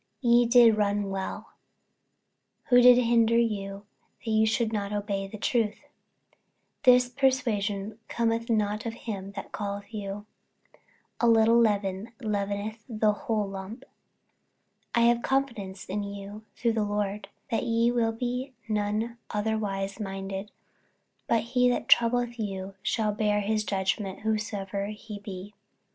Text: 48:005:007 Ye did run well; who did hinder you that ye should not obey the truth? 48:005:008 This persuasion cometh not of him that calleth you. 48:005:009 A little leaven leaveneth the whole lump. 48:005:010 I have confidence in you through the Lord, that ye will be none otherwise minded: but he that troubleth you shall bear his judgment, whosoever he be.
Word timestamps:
48:005:007 0.23 0.33
Ye 0.33 0.45
did 0.47 0.77
run 0.77 1.09
well; 1.11 1.49
who 2.69 2.81
did 2.81 2.97
hinder 2.97 3.37
you 3.37 3.85
that 4.25 4.31
ye 4.31 4.45
should 4.45 4.73
not 4.73 4.91
obey 4.91 5.27
the 5.27 5.37
truth? 5.37 5.75
48:005:008 6.83 6.83
This 6.85 7.09
persuasion 7.09 7.99
cometh 8.07 8.49
not 8.49 8.87
of 8.87 8.93
him 8.95 9.31
that 9.33 9.53
calleth 9.53 9.93
you. 9.93 10.25
48:005:009 11.19 11.19
A 11.19 11.27
little 11.27 11.59
leaven 11.59 12.11
leaveneth 12.19 12.83
the 12.89 13.13
whole 13.13 13.47
lump. 13.47 13.81
48:005:010 14.95 14.95
I 14.95 14.99
have 15.01 15.21
confidence 15.21 15.85
in 15.85 16.01
you 16.01 16.45
through 16.55 16.73
the 16.73 16.83
Lord, 16.83 17.27
that 17.51 17.61
ye 17.61 17.91
will 17.91 18.11
be 18.11 18.53
none 18.67 19.19
otherwise 19.29 19.99
minded: 19.99 20.49
but 21.27 21.43
he 21.43 21.69
that 21.69 21.87
troubleth 21.87 22.39
you 22.39 22.73
shall 22.81 23.11
bear 23.13 23.41
his 23.41 23.63
judgment, 23.63 24.21
whosoever 24.21 24.87
he 24.87 25.19
be. 25.19 25.53